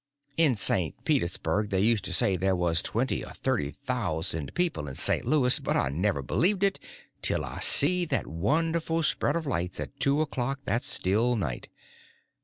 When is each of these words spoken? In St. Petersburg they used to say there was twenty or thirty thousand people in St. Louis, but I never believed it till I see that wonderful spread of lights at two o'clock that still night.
In 0.35 0.55
St. 0.55 0.95
Petersburg 1.05 1.69
they 1.69 1.79
used 1.81 2.03
to 2.05 2.11
say 2.11 2.35
there 2.35 2.55
was 2.55 2.81
twenty 2.81 3.23
or 3.23 3.33
thirty 3.33 3.69
thousand 3.69 4.51
people 4.55 4.87
in 4.87 4.95
St. 4.95 5.25
Louis, 5.25 5.59
but 5.59 5.77
I 5.77 5.89
never 5.89 6.23
believed 6.23 6.63
it 6.63 6.79
till 7.21 7.45
I 7.45 7.59
see 7.59 8.05
that 8.05 8.25
wonderful 8.25 9.03
spread 9.03 9.35
of 9.35 9.45
lights 9.45 9.79
at 9.79 9.99
two 9.99 10.19
o'clock 10.21 10.61
that 10.65 10.83
still 10.83 11.35
night. 11.35 11.69